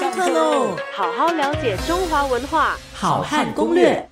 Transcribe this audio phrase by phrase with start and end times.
[0.00, 0.74] 上课喽！
[0.94, 4.08] 好好了解中华文化，好汉攻略。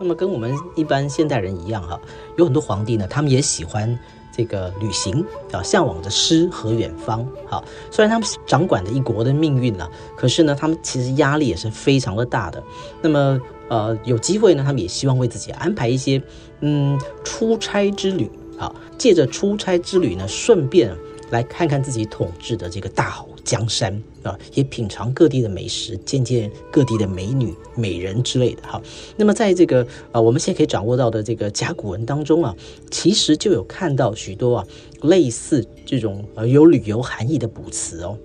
[0.00, 1.96] 那么跟我们一般现代人一样哈，
[2.36, 3.96] 有很多皇帝呢，他们也喜欢
[4.36, 7.24] 这个旅行啊，向往着诗和远方。
[7.46, 12.60] 好，虽然他们掌管着一国的命运了，可是呢，他们其实压力也是非常的大的。
[13.00, 16.20] 那么呃，有机会呢，他们也希望为自己安排一些
[16.62, 18.28] 嗯出差之旅
[18.58, 20.92] 啊，借着出差之旅呢，顺便
[21.30, 28.80] 来看看自己统治的这个大好江山啊，也品尝各地的美食，见见各地的美女、美人之类的哈。
[29.16, 32.56] 那么在这个啊，我们现在可以掌握到的这个甲骨文当中啊，
[32.90, 34.66] 其实就有看到许多啊
[35.02, 38.16] 类似这种呃有旅游含义的补词哦，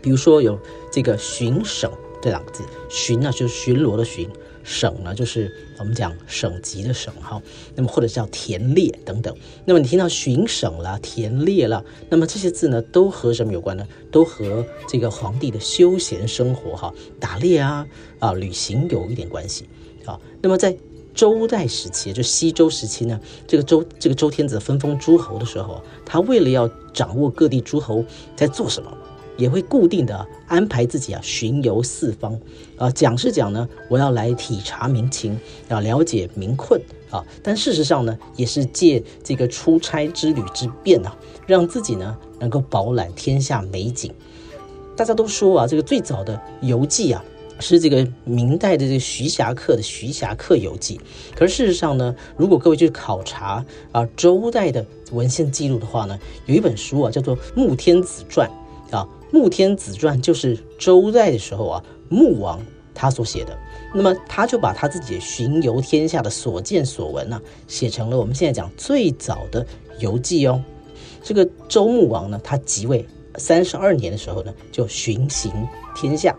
[0.00, 0.58] 比如说有
[0.90, 1.90] 这个巡省
[2.22, 4.28] 这两个字，巡呢就是巡逻的巡。
[4.64, 7.40] 省呢，就是我们讲省级的省哈，
[7.76, 9.36] 那么或者叫田猎等等。
[9.64, 13.86] 那么你听到巡省啦、田猎啦，那么这些字呢，都和什么有关呢？
[14.10, 17.86] 都和这个皇帝的休闲生活哈，打猎啊
[18.18, 19.68] 啊旅行有一点关系
[20.06, 20.18] 啊。
[20.40, 20.76] 那么在
[21.14, 28.96] 周代时期，就西周时期呢，这个周这个周天子分封诸侯的时候，他为了要掌握各地诸侯在做什么。
[29.36, 32.38] 也会固定的安排自己啊巡游四方，
[32.76, 44.12] 啊讲是讲呢，我要来体察民情，要了解民困啊，但事实上呢，也是借这个出差之旅之便啊，让自己呢能够饱览天下美景。
[44.96, 47.24] 大家都说啊，这个最早的游记啊，
[47.58, 50.96] 是这个明代的这个徐霞客的《徐霞客游记》，
[51.36, 58.48] 可是事实上呢，如果各位去考察啊周代的文献记录的话呢，有一本书啊叫做《穆天子传》
[58.96, 59.04] 啊。
[59.34, 62.62] 《穆天子传》就是周代的时候啊，穆王
[62.94, 63.58] 他所写的。
[63.92, 69.66] 那么他就把他自己巡游天下的所见所闻呢，写成了我们现在讲最早的
[69.98, 70.62] 游记哦。
[71.20, 75.50] 这个周穆王呢，他即位三十二年的时候呢，就巡行
[75.96, 76.36] 天下。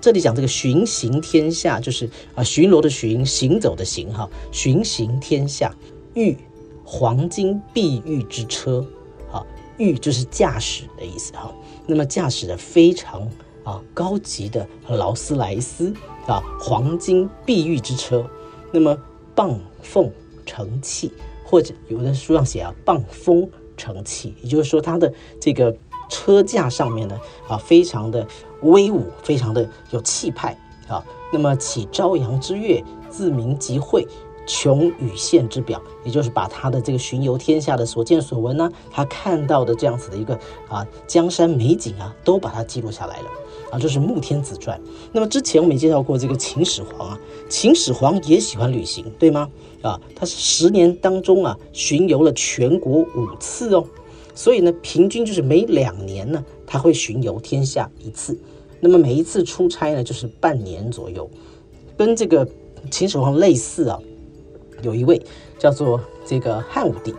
[0.00, 5.76] 这里讲这个巡行天下，就是啊，巡逻的巡，行走的行哈，巡行天下，
[6.14, 6.34] 御
[6.82, 8.82] 黄金碧玉之车，
[9.78, 11.52] 御就是驾驶的意思哈。
[11.86, 13.28] 那么驾驶的非常
[13.64, 15.92] 啊高级的劳斯莱斯
[16.26, 18.24] 啊黄金碧玉之车，
[18.72, 18.96] 那么
[19.34, 20.10] 傍凤
[20.46, 21.12] 乘气，
[21.44, 25.74] 或者有的书上写啊傍风乘气，也就是说它的这个
[26.08, 27.18] 车架上面呢
[27.48, 28.26] 啊非常的
[28.62, 30.56] 威武，非常的有气派
[30.88, 31.04] 啊。
[31.32, 34.06] 那么起朝阳之月，自鸣即会。
[34.46, 40.38] 穷与县之表，也就是把他的这个巡游天下的所见所闻呢，他看到的这样子的一个
[40.68, 43.26] 啊江山美景啊，都把它记录下来了
[43.70, 44.78] 啊，这是《穆天子传》。
[45.12, 49.48] 那么之前我们也介绍过这个秦始皇啊，秦始皇也喜欢旅行，对吗？
[49.80, 53.84] 啊，他是十年当中啊巡游了全国五次哦，
[54.34, 58.36] 所以呢，平均就是每两年呢他会巡游天下一次，
[58.80, 61.30] 那么每一次出差呢就是半年左右，
[61.96, 62.46] 跟这个
[62.90, 63.98] 秦始皇类似啊。
[64.82, 65.20] 有一位
[65.58, 67.14] 叫做这个汉武帝，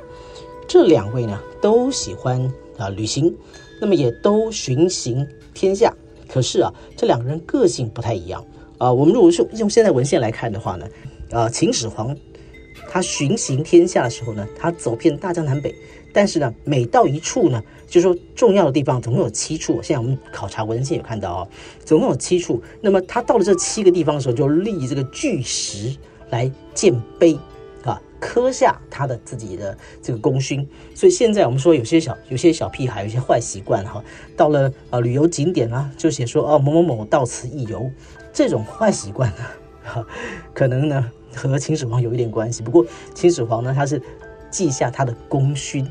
[0.67, 3.35] 这两位呢都喜欢啊旅行，
[3.81, 5.93] 那么也都巡行天下。
[6.27, 8.43] 可是啊，这两个人个性不太一样
[8.77, 8.91] 啊。
[8.91, 10.87] 我们如果说用现在文献来看的话呢，
[11.31, 12.15] 啊，秦始皇
[12.89, 15.73] 他巡行天下的时候呢，他走遍大江南北，
[16.11, 19.79] 但是呢，每到一处呢，就说重要的地方总共有七处。
[19.83, 21.47] 现在我们考察文献有看到啊，
[21.85, 22.61] 总共有七处。
[22.81, 25.95] 那么他到了这七个地方的时候，就立这个巨石
[26.31, 27.37] 来建碑。
[28.25, 34.01] 刻下他的自己的这个功勋，所以现在我们说有些小有些小屁孩有些坏习惯哈，
[34.37, 37.91] 到了呃旅游景点啊，就写说哦某某某到此一游，
[38.31, 40.05] 这种坏习惯呢，
[40.53, 42.63] 可能呢和秦始皇有一点关系。
[42.63, 44.01] 不过秦始皇呢他是
[44.49, 45.85] 记下他的功勋，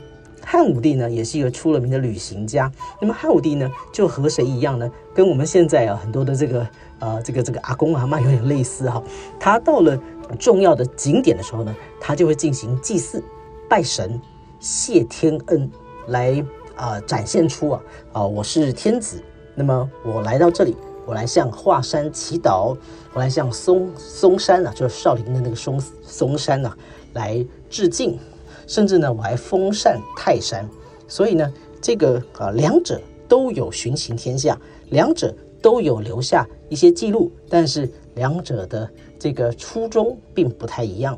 [0.45, 2.71] 汉武帝呢也是一个出了名的旅行家。
[3.01, 4.91] 那么汉武帝呢就和谁一样呢？
[5.15, 6.67] 跟我们现在啊很多的这个
[6.99, 9.03] 呃这个这个阿公阿妈有点类似哈，
[9.39, 9.99] 他到了。
[10.39, 13.23] 重要的景点的时候呢，他就会进行祭祀、
[13.69, 14.19] 拜神、
[14.59, 15.71] 谢天恩，
[16.07, 16.43] 来
[16.75, 17.83] 啊展现出啊
[18.15, 19.23] 啊我是天子，
[19.55, 20.75] 那么我来到这里，
[21.05, 22.75] 我来向华山祈祷，
[23.13, 26.73] 我来向嵩嵩山啊，就是少林的那个嵩嵩山呐，
[27.13, 28.19] 来致敬，
[28.67, 30.69] 甚至呢我还封禅泰山，
[31.09, 34.59] 所以呢这个啊两者都有巡行天下，
[34.91, 38.89] 两者都有留下一些记录，但是两者的。
[39.23, 41.17] 这个初衷并不太一样。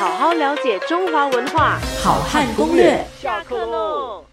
[0.00, 3.04] 好好了解中华文化，好汉攻略。
[3.20, 4.24] 下课喽。